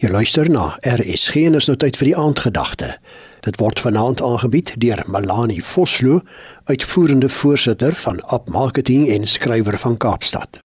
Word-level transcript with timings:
Jy 0.00 0.08
luister 0.08 0.48
na 0.48 0.78
RSG 0.88 1.42
en 1.50 1.58
is 1.58 1.66
nou 1.68 1.74
tyd 1.76 1.98
vir 2.00 2.08
die 2.08 2.16
aandgedagte. 2.16 2.94
Dit 3.44 3.58
word 3.60 3.80
vanaand 3.82 4.22
aangebied 4.24 4.72
deur 4.80 5.02
Melanie 5.04 5.60
Vosloo, 5.60 6.22
uitvoerende 6.64 7.28
voorsitter 7.28 7.92
van 8.00 8.20
App 8.32 8.48
Marketing 8.48 9.10
en 9.12 9.28
skrywer 9.28 9.76
van 9.78 9.96
Kaapstad. 10.00 10.62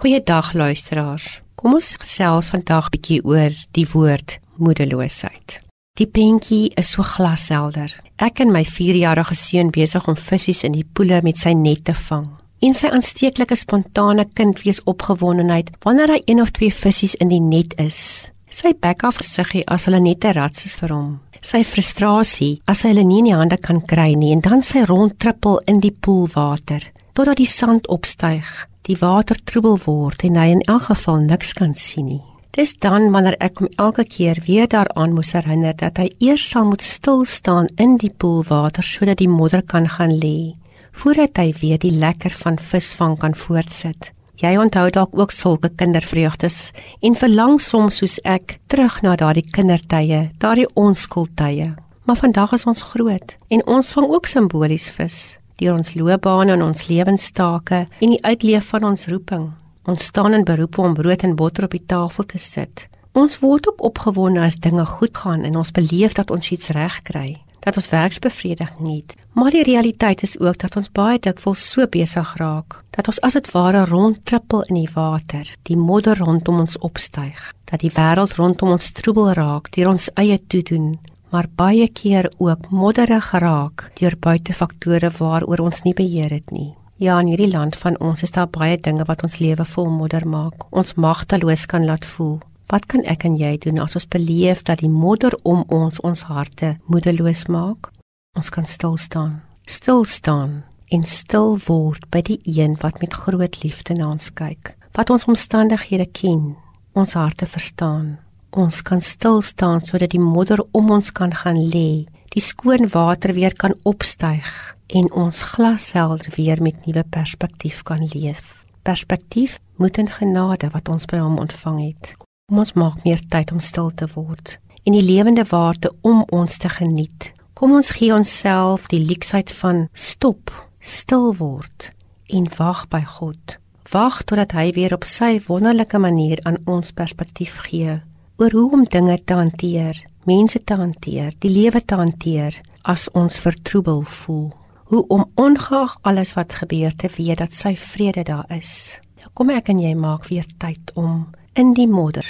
Goeiedag 0.00 0.54
luisteraars. 0.56 1.42
Kom 1.54 1.76
ons 1.76 1.92
gesels 2.00 2.48
vandag 2.48 2.88
bietjie 2.94 3.20
oor 3.28 3.52
die 3.76 3.86
woord 3.92 4.38
moedeloosheid. 4.56 5.60
Die 6.00 6.08
prentjie 6.08 6.72
is 6.80 6.94
so 6.96 7.04
glashelder. 7.04 7.92
Ek 8.16 8.40
en 8.40 8.54
my 8.56 8.64
4-jarige 8.64 9.36
seun 9.36 9.68
besig 9.70 10.08
om 10.08 10.16
visse 10.16 10.64
in 10.64 10.80
die 10.80 10.88
poele 10.96 11.20
met 11.22 11.44
sy 11.44 11.52
net 11.52 11.84
te 11.84 11.94
vang 12.08 12.32
en 12.64 12.72
sy 12.76 12.88
aansteeklike 12.88 13.56
spontane 13.60 14.24
kindwees 14.38 14.80
opgewondenheid 14.88 15.68
wanneer 15.84 16.14
hy 16.14 16.20
een 16.24 16.40
of 16.40 16.52
twee 16.56 16.72
visse 16.72 17.12
in 17.20 17.32
die 17.32 17.42
net 17.42 17.76
is. 17.82 18.30
Sy 18.48 18.72
bek 18.80 19.04
af 19.04 19.18
gesiggie 19.20 19.64
as 19.68 19.84
hulle 19.88 20.00
net 20.00 20.24
'n 20.24 20.36
rats 20.38 20.64
is 20.64 20.76
vir 20.80 20.94
hom. 20.94 21.20
Sy 21.42 21.62
frustrasie 21.64 22.60
as 22.66 22.82
hy 22.82 22.92
hulle 22.92 23.04
nie 23.04 23.18
in 23.18 23.24
die 23.24 23.36
hande 23.36 23.56
kan 23.56 23.80
kry 23.82 24.14
nie 24.14 24.32
en 24.32 24.40
dan 24.40 24.62
sy 24.62 24.84
rondtrippel 24.84 25.60
in 25.66 25.80
die 25.80 25.90
poelwater 25.90 26.82
totdat 27.12 27.36
die 27.36 27.46
sand 27.46 27.86
opstyg, 27.88 28.68
die 28.82 28.96
water 29.00 29.36
troebel 29.44 29.78
word 29.84 30.24
en 30.24 30.36
hy 30.36 30.48
in 30.50 30.62
elk 30.62 30.82
geval 30.82 31.20
niks 31.20 31.52
kan 31.52 31.74
sien 31.74 32.06
nie. 32.06 32.22
Dis 32.50 32.74
dan 32.74 33.10
wanneer 33.12 33.36
ek 33.40 33.58
hom 33.58 33.68
elke 33.76 34.04
keer 34.04 34.38
weer 34.46 34.68
daaraan 34.68 35.12
moes 35.12 35.32
herinner 35.32 35.76
dat 35.76 35.98
hy 35.98 36.08
eers 36.18 36.50
sal 36.50 36.64
moet 36.64 36.82
stil 36.82 37.24
staan 37.24 37.66
in 37.76 37.96
die 37.96 38.10
poelwater 38.10 38.82
sodat 38.82 39.18
die 39.18 39.28
modder 39.28 39.62
kan 39.62 39.88
gaan 39.88 40.14
lê 40.18 40.54
voordat 40.94 41.36
hy 41.40 41.52
weer 41.60 41.78
die 41.82 41.92
lekker 41.92 42.34
van 42.42 42.58
visvang 42.58 43.18
kan 43.18 43.34
voortsit. 43.36 44.12
Jy 44.42 44.56
onthou 44.58 44.88
dalk 44.90 45.14
ook 45.18 45.30
sulke 45.30 45.70
kindervreugdes 45.78 46.72
en 47.06 47.14
verlang 47.18 47.60
soms 47.62 48.00
soos 48.00 48.16
ek 48.26 48.58
terug 48.66 48.96
na 49.06 49.14
daardie 49.16 49.46
kindertye, 49.46 50.30
daardie 50.42 50.66
onskuldtye. 50.74 51.70
Maar 52.04 52.18
vandag 52.18 52.52
is 52.58 52.66
ons 52.66 52.82
groot 52.90 53.36
en 53.48 53.62
ons 53.70 53.92
vang 53.96 54.08
ook 54.10 54.26
simbolies 54.26 54.90
vis 54.96 55.22
deur 55.62 55.76
ons 55.76 55.94
loopbane 55.94 56.50
en 56.56 56.64
ons 56.66 56.88
lewenstake 56.90 57.84
en 57.86 58.10
die 58.10 58.22
uitleef 58.26 58.72
van 58.74 58.88
ons 58.90 59.06
roeping. 59.06 59.52
Ons 59.86 60.10
staan 60.10 60.34
in 60.34 60.42
beroep 60.44 60.80
om 60.82 60.96
brood 60.98 61.22
en 61.22 61.36
botter 61.38 61.68
op 61.68 61.76
die 61.76 61.84
tafel 61.86 62.26
te 62.26 62.42
sit. 62.42 62.88
Ons 63.14 63.38
word 63.38 63.68
ook 63.70 63.84
opgewonde 63.86 64.42
as 64.42 64.58
dinge 64.58 64.82
goed 64.96 65.14
gaan 65.16 65.46
en 65.46 65.56
ons 65.62 65.70
beleef 65.70 66.18
dat 66.18 66.34
ons 66.34 66.50
iets 66.50 66.74
reg 66.74 67.02
kry 67.06 67.43
dat 67.64 67.76
ons 67.80 67.88
werksbevrediging 67.88 68.90
het. 68.94 69.14
Maar 69.32 69.50
die 69.50 69.64
realiteit 69.66 70.22
is 70.22 70.36
ook 70.38 70.58
dat 70.60 70.76
ons 70.76 70.92
baie 70.92 71.18
dikwels 71.18 71.64
so 71.70 71.86
besig 71.90 72.36
raak 72.36 72.84
dat 72.94 73.08
ons 73.10 73.20
as 73.26 73.34
dit 73.34 73.48
ware 73.50 73.84
rondtrippel 73.90 74.62
in 74.70 74.84
die 74.84 74.90
water, 74.94 75.48
die 75.66 75.76
modder 75.76 76.20
rondom 76.22 76.60
ons 76.62 76.78
opstyg, 76.78 77.40
dat 77.70 77.82
die 77.82 77.90
wêreld 77.96 78.36
rondom 78.38 78.76
ons 78.76 78.92
troebel 78.94 79.32
raak 79.34 79.72
deur 79.74 79.90
ons 79.94 80.10
eie 80.20 80.38
toedoen, 80.38 80.94
maar 81.34 81.50
baie 81.58 81.88
keer 81.90 82.30
ook 82.38 82.70
modderig 82.70 83.32
geraak 83.32 83.88
deur 83.98 84.14
buitefaktore 84.14 85.10
waaroor 85.18 85.64
ons 85.66 85.82
nie 85.82 85.94
beheer 85.98 86.30
het 86.30 86.54
nie. 86.54 86.70
Ja, 87.02 87.18
in 87.18 87.32
hierdie 87.32 87.50
land 87.50 87.74
van 87.76 87.98
ons 87.98 88.22
is 88.22 88.30
daar 88.30 88.46
baie 88.46 88.78
dinge 88.78 89.02
wat 89.08 89.24
ons 89.26 89.40
lewe 89.42 89.66
vol 89.66 89.90
modder 89.90 90.22
maak. 90.30 90.68
Ons 90.70 90.94
magteloos 90.94 91.66
kan 91.66 91.84
laat 91.84 92.06
voel. 92.06 92.38
Wat 92.74 92.88
kan 92.90 93.04
ek 93.06 93.22
en 93.22 93.36
jy 93.38 93.52
doen 93.62 93.76
as 93.78 93.92
ons 93.94 94.08
beleef 94.10 94.64
dat 94.66 94.80
die 94.82 94.90
modder 94.90 95.36
om 95.46 95.60
ons 95.70 96.00
ons 96.02 96.24
harte 96.26 96.72
moedeloos 96.90 97.44
maak? 97.46 97.92
Ons 98.34 98.50
kan 98.50 98.66
stil 98.66 98.96
staan. 98.98 99.36
Stil 99.70 100.02
staan 100.10 100.64
en 100.90 101.04
stil 101.06 101.54
word 101.68 102.08
by 102.10 102.24
die 102.26 102.40
een 102.42 102.74
wat 102.82 102.98
met 102.98 103.14
groot 103.14 103.60
liefde 103.62 103.94
na 103.94 104.08
ons 104.16 104.32
kyk. 104.34 104.72
Wat 104.98 105.12
ons 105.14 105.28
omstandighede 105.30 106.08
ken, 106.18 106.56
ons 106.98 107.14
harte 107.14 107.46
verstaan. 107.46 108.16
Ons 108.50 108.82
kan 108.82 108.98
stil 108.98 109.38
staan 109.46 109.86
sodat 109.86 110.10
die 110.10 110.24
modder 110.24 110.58
om 110.74 110.90
ons 110.98 111.14
kan 111.14 111.30
gaan 111.30 111.62
lê, 111.70 112.10
die 112.34 112.42
skoon 112.42 112.90
water 112.90 113.36
weer 113.38 113.54
kan 113.54 113.78
opstyg 113.86 114.50
en 114.90 115.12
ons 115.14 115.46
glashelder 115.54 116.26
weer 116.34 116.58
met 116.58 116.82
nuwe 116.90 117.06
perspektief 117.06 117.86
kan 117.86 118.02
leef. 118.02 118.42
Perspektief 118.82 119.60
moet 119.78 120.02
in 120.02 120.10
genade 120.10 120.74
wat 120.74 120.90
ons 120.90 121.06
by 121.06 121.22
hom 121.22 121.38
ontvang 121.38 121.82
het. 121.86 122.14
Kom 122.44 122.58
ons 122.60 122.74
maak 122.76 122.98
meer 123.06 123.22
tyd 123.32 123.54
om 123.56 123.60
stil 123.64 123.86
te 123.96 124.04
word 124.12 124.58
en 124.84 124.92
die 124.92 125.00
lewende 125.00 125.46
waarde 125.48 125.88
om 126.04 126.18
ons 126.28 126.58
te 126.60 126.68
geniet. 126.68 127.30
Kom 127.56 127.72
ons 127.72 127.94
gee 127.96 128.12
onsself 128.12 128.82
die 128.92 128.98
leksheid 129.00 129.48
van 129.62 129.86
stop, 129.96 130.50
stil 130.84 131.30
word 131.38 131.86
en 132.28 132.44
wag 132.58 132.82
by 132.92 133.00
God. 133.14 133.54
Wag 133.94 134.18
totdat 134.28 134.52
hy 134.52 134.66
weer 134.76 134.92
op 134.92 135.06
sy 135.08 135.38
wonderlike 135.46 135.96
manier 135.96 136.42
aan 136.44 136.58
ons 136.68 136.92
perspektief 136.92 137.62
gee 137.70 137.94
oor 138.36 138.52
hoe 138.52 138.66
om 138.76 138.84
dinge 138.92 139.16
te 139.24 139.38
hanteer, 139.40 140.02
mense 140.28 140.60
te 140.60 140.76
hanteer, 140.76 141.32
die 141.40 141.52
lewe 141.54 141.80
te 141.80 141.96
hanteer 141.96 142.58
as 142.84 143.06
ons 143.16 143.40
vertroebel 143.40 144.02
voel. 144.18 144.50
Hoe 144.92 145.00
om 145.08 145.24
ongeag 145.40 145.96
alles 146.04 146.34
wat 146.36 146.58
gebeur 146.60 146.92
te 146.92 147.08
weet 147.16 147.40
dat 147.40 147.56
sy 147.56 147.72
vrede 147.72 148.26
daar 148.28 148.52
is. 148.52 148.98
Ja, 149.16 149.32
kom 149.32 149.48
ek 149.56 149.72
en 149.72 149.80
jy 149.80 149.94
maak 149.96 150.28
weer 150.28 150.44
tyd 150.60 150.92
om 151.00 151.24
in 151.54 151.74
die 151.74 151.86
modder 151.86 152.26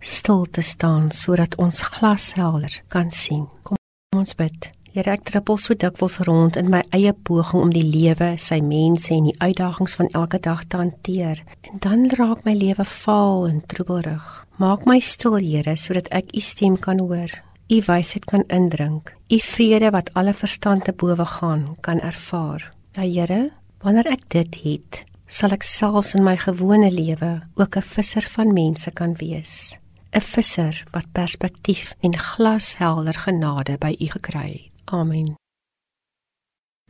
stil 0.00 0.46
te 0.50 0.62
staan 0.64 1.10
sodat 1.14 1.54
ons 1.60 1.82
glashelder 1.94 2.80
kan 2.90 3.10
sien. 3.12 3.44
Kom 3.62 3.76
ons 4.16 4.34
bid. 4.34 4.70
Here, 4.92 5.14
ek 5.14 5.24
trippel 5.30 5.56
so 5.60 5.76
dikwels 5.78 6.18
rond 6.26 6.58
in 6.60 6.68
my 6.72 6.82
eie 6.92 7.14
poging 7.24 7.62
om 7.64 7.70
die 7.72 7.84
lewe, 7.86 8.34
sy 8.36 8.58
mense 8.64 9.12
en 9.14 9.30
die 9.30 9.36
uitdagings 9.40 9.94
van 9.96 10.10
elke 10.12 10.40
dag 10.42 10.66
te 10.68 10.80
hanteer. 10.82 11.40
En 11.70 11.80
dan 11.84 12.10
raak 12.18 12.42
my 12.44 12.52
lewe 12.58 12.84
vaal 12.84 13.46
en 13.48 13.62
troebelrig. 13.72 14.26
Maak 14.60 14.84
my 14.88 14.98
stil, 15.00 15.38
Here, 15.40 15.76
sodat 15.80 16.10
ek 16.12 16.34
u 16.36 16.44
stem 16.44 16.76
kan 16.76 17.00
hoor. 17.00 17.32
U 17.72 17.78
wysheid 17.86 18.28
kan 18.28 18.44
indrink. 18.52 19.14
U 19.32 19.38
vrede 19.40 19.94
wat 19.94 20.12
alle 20.12 20.34
verstand 20.36 20.84
te 20.84 20.92
bowe 20.92 21.24
gaan, 21.38 21.70
kan 21.80 22.02
ervaar. 22.04 22.68
Ja, 22.92 23.08
Here, 23.08 23.40
wanneer 23.80 24.12
ek 24.12 24.28
dit 24.34 24.60
het, 24.66 25.04
sal 25.32 25.54
ek 25.56 25.64
selfs 25.64 26.12
in 26.16 26.26
my 26.26 26.34
gewone 26.36 26.90
lewe 26.92 27.32
ook 27.56 27.76
'n 27.76 27.88
visser 27.94 28.26
van 28.34 28.52
mense 28.52 28.90
kan 28.90 29.14
wees. 29.16 29.78
'n 30.12 30.20
Visser 30.20 30.84
wat 30.92 31.12
perspektief 31.12 31.94
en 32.00 32.18
glashelder 32.18 33.14
genade 33.14 33.78
by 33.78 33.96
U 34.00 34.06
gekry. 34.06 34.70
Amen. 34.84 35.36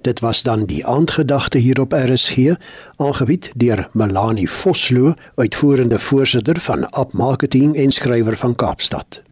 Dit 0.00 0.20
was 0.20 0.42
dan 0.42 0.64
die 0.64 0.86
aandgedagte 0.86 1.58
hier 1.58 1.80
op 1.80 1.92
RSG, 1.92 2.54
aangebied 2.96 3.50
deur 3.56 3.88
Melanie 3.92 4.50
Vosloo, 4.50 5.14
uitvoerende 5.34 5.98
voorsitter 5.98 6.60
van 6.60 6.90
App 6.90 7.12
Marketing 7.12 7.76
en 7.76 7.92
skrywer 7.92 8.36
van 8.36 8.54
Kaapstad. 8.54 9.22